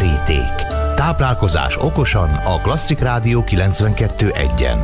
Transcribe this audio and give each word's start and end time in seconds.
Keríték. 0.00 0.54
Táplálkozás 0.96 1.76
okosan 1.76 2.28
a 2.44 2.60
Klasszik 2.62 2.98
Rádió 2.98 3.44
92.1-en. 3.46 4.78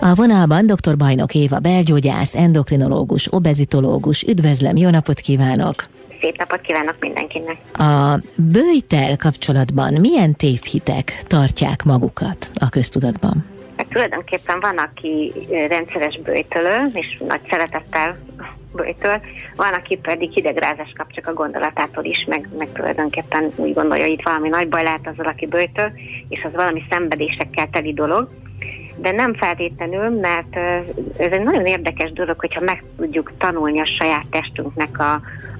A 0.00 0.14
vonalban 0.14 0.66
dr. 0.66 0.96
Bajnok 0.96 1.34
Éva 1.34 1.58
belgyógyász, 1.58 2.34
endokrinológus, 2.34 3.32
obezitológus. 3.32 4.22
Üdvözlöm, 4.22 4.76
jó 4.76 4.90
napot 4.90 5.20
kívánok! 5.20 5.74
Szép 6.20 6.36
napot 6.36 6.60
kívánok 6.60 6.96
mindenkinek! 7.00 7.56
A 7.72 8.22
bőjtel 8.36 9.16
kapcsolatban 9.16 9.94
milyen 10.00 10.34
tévhitek 10.34 11.22
tartják 11.22 11.84
magukat 11.84 12.50
a 12.54 12.68
köztudatban? 12.68 13.44
Hát 13.76 13.88
tulajdonképpen 13.88 14.60
van, 14.60 14.78
aki 14.78 15.32
rendszeres 15.68 16.20
bőjtölő, 16.24 16.90
és 16.92 17.22
nagy 17.28 17.40
szeretettel 17.50 18.18
bőjtöl, 18.72 19.20
van, 19.56 19.72
aki 19.72 19.96
pedig 19.96 20.30
hidegrázás 20.32 20.92
kap 20.96 21.12
csak 21.12 21.26
a 21.26 21.32
gondolatától 21.32 22.04
is, 22.04 22.24
meg, 22.28 22.48
meg 22.58 22.72
tulajdonképpen 22.72 23.52
úgy 23.56 23.74
gondolja, 23.74 24.04
hogy 24.04 24.12
itt 24.12 24.24
valami 24.24 24.48
nagy 24.48 24.68
baj 24.68 24.82
lehet 24.82 25.06
azzal, 25.06 25.26
aki 25.26 25.46
bőjtöl, 25.46 25.92
és 26.28 26.44
az 26.44 26.52
valami 26.52 26.82
szenvedésekkel 26.90 27.68
teli 27.72 27.92
dolog. 27.92 28.28
De 28.96 29.10
nem 29.10 29.34
feltétlenül, 29.34 30.20
mert 30.20 30.56
ez 31.16 31.32
egy 31.32 31.42
nagyon 31.42 31.66
érdekes 31.66 32.12
dolog, 32.12 32.40
hogyha 32.40 32.60
meg 32.60 32.84
tudjuk 32.96 33.32
tanulni 33.38 33.80
a 33.80 33.86
saját 33.86 34.26
testünknek 34.30 34.98
a, 34.98 35.12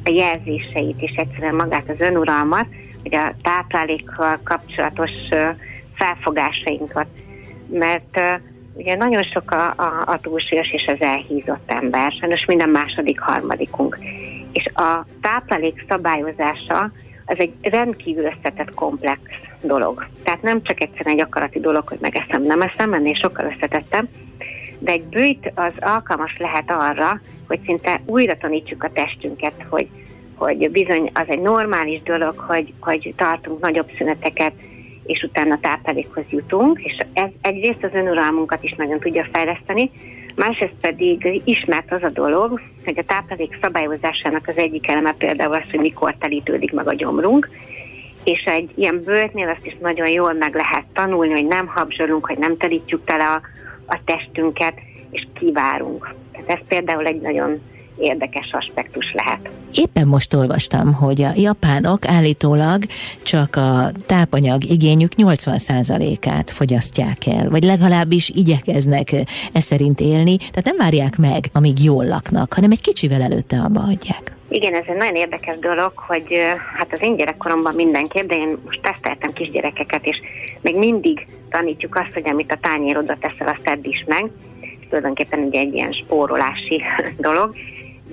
a 0.05 0.11
jelzéseit, 0.11 1.01
és 1.03 1.13
egyszerűen 1.17 1.55
magát 1.55 1.89
az 1.89 2.01
önuralmat, 2.01 2.67
hogy 3.03 3.15
a 3.15 3.35
táplálékkal 3.43 4.41
kapcsolatos 4.45 5.11
felfogásainkat. 5.95 7.07
Mert 7.67 8.41
Ugye 8.75 8.95
nagyon 8.95 9.23
sok 9.23 9.51
a, 9.51 9.75
a, 9.77 10.03
a 10.07 10.21
túlsúlyos 10.21 10.73
és 10.73 10.87
az 10.87 11.01
elhízott 11.01 11.73
ember, 11.73 12.13
sajnos 12.13 12.45
minden 12.45 12.69
második, 12.69 13.21
harmadikunk. 13.21 13.99
És 14.53 14.67
a 14.75 15.07
táplálék 15.21 15.85
szabályozása 15.89 16.93
az 17.27 17.39
egy 17.39 17.53
rendkívül 17.63 18.25
összetett 18.25 18.75
komplex 18.75 19.21
dolog. 19.61 20.07
Tehát 20.23 20.43
nem 20.43 20.63
csak 20.63 20.83
egyszerűen 20.83 21.17
egy 21.17 21.23
akarati 21.23 21.61
dolog, 21.61 21.89
hogy 21.89 21.99
megeszem, 22.01 22.43
nem 22.43 22.61
eszem, 22.61 22.93
ennél 22.93 23.15
sokkal 23.15 23.53
összetettem, 23.57 24.09
de 24.79 24.93
egy 24.93 25.05
bőjt 25.05 25.53
az 25.55 25.73
alkalmas 25.79 26.37
lehet 26.39 26.71
arra, 26.71 27.21
hogy 27.49 27.61
szinte 27.67 28.01
újra 28.07 28.37
tanítsuk 28.37 28.85
a 28.85 28.91
testünket, 28.93 29.55
hogy, 29.69 29.89
hogy 30.35 30.71
bizony 30.71 31.11
az 31.15 31.25
egy 31.27 31.41
normális 31.41 32.03
dolog, 32.03 32.39
hogy, 32.39 32.73
hogy 32.81 33.15
tartunk 33.17 33.61
nagyobb 33.61 33.91
szüneteket, 33.99 34.53
és 35.05 35.23
utána 35.23 35.61
táplálékhoz 35.61 36.25
jutunk, 36.29 36.81
és 36.83 36.97
ez 37.13 37.29
egyrészt 37.41 37.85
az 37.85 37.91
önuralmunkat 37.93 38.63
is 38.63 38.73
nagyon 38.73 38.99
tudja 38.99 39.29
fejleszteni, 39.33 39.91
másrészt 40.37 40.81
pedig 40.81 41.43
ismert 41.45 41.93
az 41.93 42.03
a 42.03 42.11
dolog, 42.11 42.61
hogy 42.85 42.99
a 42.99 43.05
táplálék 43.07 43.59
szabályozásának 43.63 44.49
az 44.49 44.57
egyik 44.57 44.89
eleme 44.89 45.13
például 45.13 45.53
az, 45.53 45.71
hogy 45.71 45.81
mikor 45.81 46.15
telítődik 46.19 46.73
meg 46.73 46.89
a 46.89 46.95
gyomrunk, 46.95 47.49
és 48.25 48.43
egy 48.45 48.71
ilyen 48.75 49.03
bőrtnél 49.05 49.49
azt 49.49 49.67
is 49.67 49.77
nagyon 49.81 50.09
jól 50.09 50.33
meg 50.33 50.55
lehet 50.55 50.85
tanulni, 50.93 51.33
hogy 51.33 51.47
nem 51.47 51.67
habzsolunk, 51.67 52.27
hogy 52.27 52.39
nem 52.39 52.57
telítjük 52.57 53.05
tele 53.05 53.25
a, 53.25 53.41
a 53.87 54.01
testünket, 54.05 54.75
és 55.11 55.27
kivárunk. 55.35 56.15
Tehát 56.33 56.49
ez 56.49 56.67
például 56.69 57.07
egy 57.07 57.21
nagyon 57.21 57.61
érdekes 58.01 58.51
aspektus 58.53 59.13
lehet. 59.13 59.51
Éppen 59.75 60.09
most 60.09 60.35
olvastam, 60.35 60.93
hogy 60.95 61.23
a 61.23 61.31
japánok 61.37 62.07
állítólag 62.07 62.83
csak 63.23 63.57
a 63.57 63.91
tápanyag 64.07 64.65
igényük 64.65 65.13
80%-át 65.17 66.51
fogyasztják 66.51 67.27
el, 67.27 67.51
vagy 67.51 67.65
legalábbis 67.65 68.31
igyekeznek 68.35 69.13
e 69.53 69.61
szerint 69.61 70.01
élni, 70.01 70.37
tehát 70.37 70.65
nem 70.65 70.77
várják 70.77 71.17
meg, 71.17 71.45
amíg 71.53 71.83
jól 71.85 72.05
laknak, 72.05 72.55
hanem 72.55 72.71
egy 72.71 72.81
kicsivel 72.81 73.23
előtte 73.23 73.57
abba 73.61 73.81
hagyják. 73.81 74.39
Igen, 74.49 74.75
ez 74.75 74.85
egy 74.87 74.97
nagyon 74.97 75.15
érdekes 75.15 75.59
dolog, 75.59 75.93
hogy 75.95 76.39
hát 76.77 76.93
az 76.93 77.03
én 77.03 77.17
gyerekkoromban 77.17 77.75
mindenképp, 77.75 78.29
de 78.29 78.35
én 78.35 78.59
most 78.65 78.81
teszteltem 78.83 79.33
kisgyerekeket, 79.33 80.07
és 80.07 80.21
még 80.61 80.77
mindig 80.77 81.27
tanítjuk 81.51 81.97
azt, 81.97 82.13
hogy 82.13 82.29
amit 82.29 82.53
a 82.53 82.59
tányérodra 82.61 83.17
teszel, 83.21 83.47
azt 83.47 83.63
tedd 83.63 83.85
is 83.85 84.05
meg. 84.07 84.31
Tulajdonképpen 84.89 85.39
ugye 85.39 85.61
egy 85.61 85.75
ilyen 85.75 85.93
spórolási 85.93 86.83
dolog, 87.27 87.55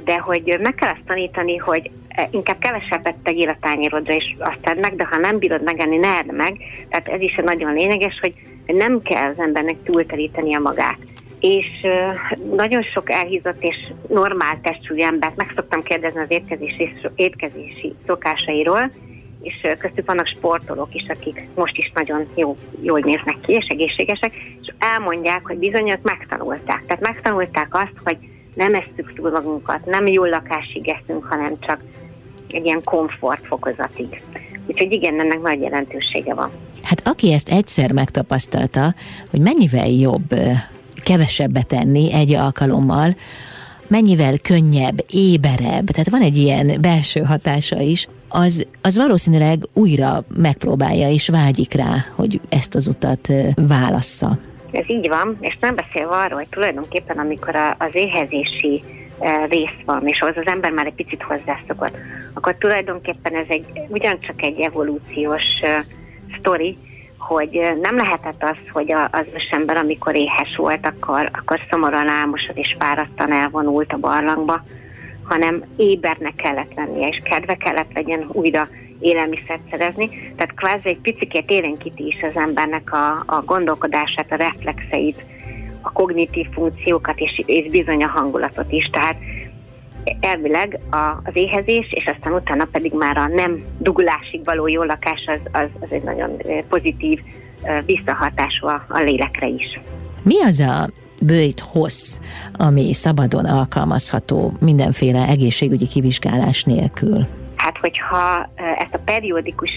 de 0.07 0.19
hogy 0.19 0.57
meg 0.62 0.75
kell 0.75 0.90
azt 0.90 1.06
tanítani, 1.06 1.57
hogy 1.57 1.91
e, 2.07 2.28
inkább 2.31 2.57
kevesebbet 2.59 3.16
tegyél 3.23 3.50
a 3.50 3.57
tányérodra, 3.62 4.13
és 4.13 4.35
azt 4.40 4.59
tedd 4.62 4.79
meg, 4.79 4.95
de 4.95 5.06
ha 5.06 5.18
nem 5.18 5.38
bírod 5.38 5.63
megenni, 5.63 5.97
ne 5.97 6.18
edd 6.18 6.34
meg. 6.34 6.57
Tehát 6.90 7.07
ez 7.07 7.22
is 7.22 7.35
nagyon 7.44 7.73
lényeges, 7.73 8.19
hogy 8.19 8.34
nem 8.66 9.01
kell 9.01 9.29
az 9.29 9.40
embernek 9.40 9.75
a 10.56 10.59
magát. 10.59 10.97
És 11.40 11.68
nagyon 12.56 12.81
sok 12.81 13.12
elhízott 13.12 13.63
és 13.63 13.75
normál 14.09 14.59
testúri 14.62 15.03
embert 15.03 15.35
meg 15.35 15.51
szoktam 15.56 15.84
kérdezni 15.84 16.19
az 16.19 16.31
étkezési, 16.31 16.91
étkezési 17.16 17.95
szokásairól, 18.06 18.91
és 19.41 19.68
köztük 19.79 20.06
vannak 20.06 20.28
sportolók 20.28 20.94
is, 20.94 21.06
akik 21.07 21.47
most 21.56 21.78
is 21.78 21.91
nagyon 21.94 22.28
jó, 22.35 22.57
jól 22.81 23.00
néznek 23.00 23.38
ki, 23.41 23.53
és 23.53 23.66
egészségesek, 23.68 24.34
és 24.62 24.74
elmondják, 24.79 25.45
hogy 25.45 25.57
bizonyos 25.57 26.00
megtanulták. 26.01 26.84
Tehát 26.88 27.01
megtanulták 27.01 27.68
azt, 27.74 27.95
hogy 28.03 28.18
nem 28.57 28.73
esztük 28.73 29.13
túl 29.13 29.31
magunkat, 29.31 29.85
nem 29.85 30.07
jó 30.07 30.25
lakásig 30.25 30.90
eszünk, 30.90 31.25
hanem 31.25 31.57
csak 31.59 31.79
egy 32.47 32.66
ilyen 32.66 32.81
komfort 32.84 33.45
fokozatig. 33.45 34.22
Úgyhogy 34.68 34.94
igen, 34.94 35.19
ennek 35.19 35.41
nagy 35.41 35.62
jelentősége 35.62 36.34
van. 36.34 36.51
Hát 36.84 37.07
aki 37.07 37.34
ezt 37.34 37.50
egyszer 37.50 37.91
megtapasztalta, 37.91 38.94
hogy 39.29 39.41
mennyivel 39.41 39.88
jobb 39.88 40.35
kevesebbet 41.03 41.68
tenni 41.68 42.13
egy 42.13 42.34
alkalommal, 42.34 43.16
mennyivel 43.88 44.38
könnyebb, 44.40 45.06
éberebb, 45.12 45.85
tehát 45.85 46.09
van 46.09 46.22
egy 46.22 46.38
ilyen 46.38 46.72
belső 46.81 47.22
hatása 47.22 47.79
is, 47.79 48.07
az, 48.29 48.68
az 48.81 48.97
valószínűleg 48.97 49.59
újra 49.74 50.24
megpróbálja 50.38 51.09
és 51.09 51.29
vágyik 51.29 51.74
rá, 51.74 52.06
hogy 52.16 52.41
ezt 52.50 52.75
az 52.75 52.88
utat 52.88 53.34
válassza. 53.56 54.38
Ez 54.77 54.89
így 54.89 55.07
van, 55.07 55.38
és 55.41 55.57
nem 55.59 55.75
beszélve 55.75 56.15
arról, 56.15 56.38
hogy 56.38 56.49
tulajdonképpen 56.49 57.17
amikor 57.17 57.55
a, 57.55 57.75
az 57.79 57.95
éhezési 57.95 58.83
e, 59.19 59.45
rész 59.45 59.79
van, 59.85 60.07
és 60.07 60.21
ahhoz 60.21 60.38
az 60.38 60.47
ember 60.47 60.71
már 60.71 60.85
egy 60.85 60.93
picit 60.93 61.23
hozzászokott, 61.23 61.97
akkor 62.33 62.55
tulajdonképpen 62.55 63.35
ez 63.35 63.47
egy 63.47 63.65
ugyancsak 63.88 64.41
egy 64.43 64.59
evolúciós 64.59 65.43
uh, 65.61 65.69
sztori, 66.39 66.77
hogy 67.17 67.75
nem 67.81 67.95
lehetett 67.95 68.43
az, 68.43 68.57
hogy 68.71 68.91
az 68.91 69.25
ember, 69.51 69.77
amikor 69.77 70.15
éhes 70.15 70.55
volt, 70.55 70.85
akkor, 70.85 71.29
akkor 71.33 71.59
szomorúan 71.69 72.09
álmosod 72.09 72.57
és 72.57 72.75
fáradtan 72.79 73.31
elvonult 73.31 73.94
a 73.94 73.97
barlangba, 73.99 74.63
hanem 75.23 75.63
ébernek 75.77 76.35
kellett 76.35 76.73
lennie, 76.75 77.07
és 77.07 77.21
kedve 77.23 77.55
kellett 77.55 77.94
legyen 77.94 78.29
újra 78.31 78.67
élelmiszert 79.00 79.62
szerezni. 79.69 80.09
Tehát 80.09 80.53
kvázi 80.56 80.88
egy 80.88 81.00
picit 81.02 81.52
élénkíti 81.52 82.06
is 82.08 82.18
az 82.22 82.41
embernek 82.41 82.94
a, 82.94 83.24
a 83.25 83.41
gondolkodását, 83.46 84.31
a 84.31 84.35
reflexeit, 84.35 85.25
a 85.81 85.91
kognitív 85.91 86.47
funkciókat 86.52 87.19
és, 87.19 87.44
és 87.46 87.69
bizony 87.69 88.03
a 88.03 88.07
hangulatot 88.07 88.72
is. 88.72 88.90
Tehát 88.91 89.16
elvileg 90.19 90.80
a, 90.90 91.22
az 91.24 91.34
éhezés, 91.34 91.91
és 91.91 92.06
aztán 92.06 92.34
utána 92.34 92.66
pedig 92.72 92.94
már 92.94 93.18
a 93.18 93.28
nem 93.28 93.63
dugulásig 93.78 94.41
való 94.44 94.68
jó 94.68 94.84
lakás 94.84 95.25
az, 95.25 95.62
az, 95.62 95.68
az 95.80 95.88
egy 95.91 96.03
nagyon 96.03 96.41
pozitív 96.69 97.19
visszahatású 97.86 98.68
a, 98.68 98.86
a 98.90 99.00
lélekre 99.00 99.47
is. 99.47 99.80
Mi 100.24 100.41
az 100.44 100.59
a 100.59 100.88
bőjt 101.22 101.59
hossz, 101.59 102.19
ami 102.53 102.94
szabadon 102.94 103.46
alkalmazható 103.46 104.52
mindenféle 104.59 105.28
egészségügyi 105.28 105.88
kivizsgálás 105.88 106.63
nélkül? 106.63 107.28
Hát, 107.77 107.93
hogyha 107.93 108.49
ezt 108.55 108.93
a 108.93 109.01
periódikus 109.05 109.71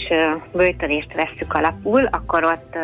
bőjtölést 0.53 1.13
vesszük 1.15 1.55
alapul, 1.55 2.05
akkor 2.05 2.45
ott 2.45 2.77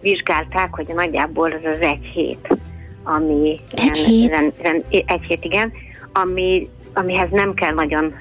vizsgálták, 0.00 0.74
hogy 0.74 0.86
nagyjából 0.94 1.52
az 1.52 1.64
az 1.64 1.80
egy 1.80 2.04
hét, 2.14 2.56
ami 3.02 3.54
egy 3.70 3.96
hét? 3.96 4.28
Rend, 4.28 4.52
rend, 4.62 4.84
egy 4.90 5.22
hét, 5.28 5.44
igen, 5.44 5.72
ami, 6.12 6.68
amihez 6.92 7.30
nem 7.30 7.54
kell 7.54 7.72
nagyon, 7.72 8.14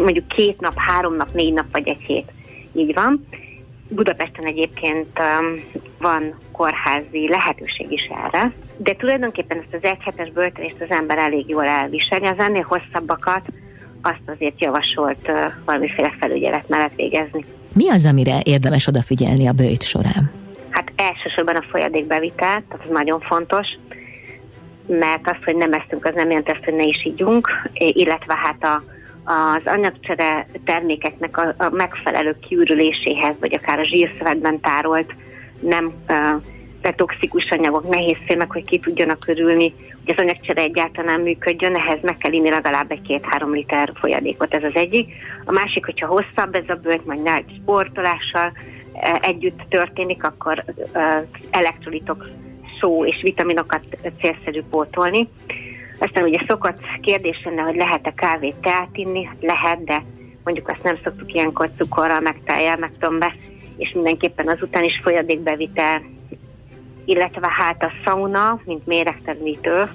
mondjuk 0.00 0.28
két 0.28 0.60
nap, 0.60 0.74
három 0.76 1.16
nap, 1.16 1.32
négy 1.32 1.52
nap 1.52 1.66
vagy 1.72 1.88
egy 1.88 2.02
hét. 2.06 2.32
Így 2.72 2.94
van. 2.94 3.26
Budapesten 3.88 4.44
egyébként 4.44 5.18
um, 5.18 5.64
van 5.98 6.38
kórházi 6.52 7.28
lehetőség 7.28 7.92
is 7.92 8.10
erre, 8.24 8.52
de 8.76 8.92
tulajdonképpen 8.92 9.58
ezt 9.58 9.82
az 9.82 9.90
egyhetes 9.90 10.30
böltölést 10.30 10.80
az 10.80 10.96
ember 10.96 11.18
elég 11.18 11.48
jól 11.48 11.66
elviseli. 11.66 12.26
Az 12.26 12.38
ennél 12.38 12.66
hosszabbakat 12.68 13.42
azt 14.06 14.22
azért 14.36 14.60
javasolt 14.60 15.32
valamiféle 15.64 16.10
felügyelet 16.20 16.68
mellett 16.68 16.94
végezni. 16.96 17.44
Mi 17.72 17.90
az, 17.90 18.06
amire 18.06 18.38
érdemes 18.44 18.86
odafigyelni 18.86 19.46
a 19.46 19.52
bőjt 19.52 19.82
során? 19.82 20.30
Hát 20.70 20.92
elsősorban 20.96 21.56
a 21.56 21.64
folyadékbevitel, 21.70 22.64
tehát 22.68 22.84
ez 22.84 22.90
nagyon 22.90 23.20
fontos, 23.20 23.66
mert 24.86 25.30
az, 25.30 25.36
hogy 25.44 25.56
nem 25.56 25.72
eszünk, 25.72 26.04
az 26.04 26.14
nem 26.14 26.28
jelenti 26.28 26.50
azt, 26.50 26.64
hogy 26.64 26.74
ne 26.74 26.84
is 26.84 27.04
ígyunk, 27.04 27.48
illetve 27.72 28.34
hát 28.36 28.64
a, 28.64 28.82
az 29.32 29.62
anyagcsere 29.64 30.48
termékeknek 30.64 31.38
a, 31.38 31.54
a 31.58 31.70
megfelelő 31.70 32.36
kiürüléséhez, 32.48 33.34
vagy 33.40 33.54
akár 33.54 33.78
a 33.78 33.84
zsírszövetben 33.84 34.60
tárolt 34.60 35.14
nem 35.60 35.92
uh, 36.08 36.42
toxikus 36.94 37.50
anyagok, 37.50 37.88
nehéz 37.88 38.16
fémek, 38.26 38.52
hogy 38.52 38.64
ki 38.64 38.78
tudjanak 38.78 39.18
körülni, 39.18 39.74
hogy 40.04 40.14
az 40.16 40.22
anyagcsere 40.22 40.62
egyáltalán 40.62 41.20
működjön, 41.20 41.74
ehhez 41.74 41.98
meg 42.02 42.16
kell 42.16 42.32
inni 42.32 42.50
legalább 42.50 42.90
egy 42.90 43.02
két-három 43.02 43.52
liter 43.52 43.92
folyadékot, 43.94 44.54
ez 44.54 44.62
az 44.62 44.74
egyik. 44.74 45.14
A 45.44 45.52
másik, 45.52 45.84
hogyha 45.84 46.06
hosszabb 46.06 46.54
ez 46.54 46.68
a 46.68 46.74
bőt, 46.74 47.06
majd 47.06 47.22
nagy 47.22 47.44
sportolással 47.62 48.52
együtt 49.20 49.60
történik, 49.68 50.24
akkor 50.24 50.64
elektrolitok, 51.50 52.26
szó 52.80 53.04
és 53.04 53.22
vitaminokat 53.22 53.84
célszerű 54.20 54.62
pótolni. 54.70 55.28
Aztán 55.98 56.24
ugye 56.24 56.38
szokott 56.48 56.80
kérdés 57.00 57.42
lenne, 57.44 57.62
hogy 57.62 57.76
lehet-e 57.76 58.12
kávét, 58.16 58.54
teát 58.54 58.96
inni? 58.96 59.28
Lehet, 59.40 59.84
de 59.84 60.02
mondjuk 60.44 60.68
azt 60.68 60.82
nem 60.82 60.98
szoktuk 61.04 61.32
ilyenkor 61.32 61.70
cukorral, 61.76 62.20
meg 62.20 62.40
tejjel, 62.44 62.76
meg 62.76 62.92
tömbbe, 63.00 63.34
és 63.76 63.92
mindenképpen 63.92 64.48
azután 64.48 64.84
is 64.84 65.00
folyadékbevitel, 65.02 66.02
illetve 67.06 67.48
hát 67.50 67.82
a 67.82 67.92
sauna, 68.04 68.60
mint 68.64 68.86
méregtelenítő, 68.86 69.90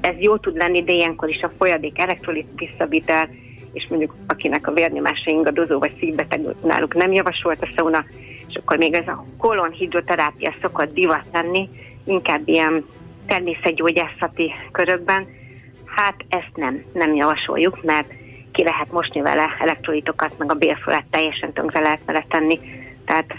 ez 0.00 0.14
jó 0.18 0.36
tud 0.36 0.56
lenni, 0.56 0.82
de 0.82 0.92
ilyenkor 0.92 1.28
is 1.28 1.42
a 1.42 1.52
folyadék 1.58 1.98
elektrolit 1.98 2.48
visszavitel, 2.56 3.28
és 3.72 3.86
mondjuk 3.88 4.14
akinek 4.26 4.66
a 4.66 4.72
vérnyomása 4.72 5.30
ingadozó 5.30 5.78
vagy 5.78 5.96
szívbeteg 5.98 6.40
náluk 6.62 6.94
nem 6.94 7.12
javasolt 7.12 7.62
a 7.62 7.70
sauna, 7.76 8.04
és 8.48 8.54
akkor 8.54 8.76
még 8.76 8.94
ez 8.94 9.06
a 9.08 9.24
kolonhidroterápia 9.38 10.54
szokott 10.62 10.94
divat 10.94 11.24
lenni, 11.32 11.68
inkább 12.04 12.40
ilyen 12.44 12.84
természetgyógyászati 13.26 14.52
körökben, 14.72 15.26
hát 15.84 16.14
ezt 16.28 16.52
nem, 16.54 16.84
nem 16.92 17.14
javasoljuk, 17.14 17.82
mert 17.82 18.12
ki 18.52 18.64
lehet 18.64 18.92
mosni 18.92 19.20
vele 19.20 19.56
elektrolitokat, 19.58 20.38
meg 20.38 20.50
a 20.50 20.54
bélfölet 20.54 21.04
teljesen 21.10 21.52
tönkre 21.52 21.80
lehet 21.80 22.04
vele 22.04 22.24
tenni, 22.28 22.60
tehát 23.04 23.34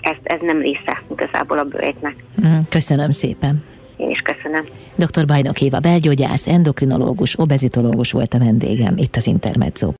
ez, 0.00 0.16
ez 0.22 0.38
nem 0.42 0.60
része 0.60 1.02
igazából 1.10 1.58
a 1.58 1.64
bőjtnek. 1.64 2.14
Mm, 2.46 2.58
köszönöm 2.68 3.10
szépen. 3.10 3.64
Én 3.96 4.10
is 4.10 4.20
köszönöm. 4.20 4.64
Dr. 4.96 5.26
Bajnok 5.26 5.60
Éva, 5.60 5.78
belgyógyász, 5.78 6.46
endokrinológus, 6.46 7.38
obezitológus 7.38 8.12
volt 8.12 8.34
a 8.34 8.38
vendégem 8.38 8.96
itt 8.96 9.16
az 9.16 9.26
Intermezzo 9.26 9.90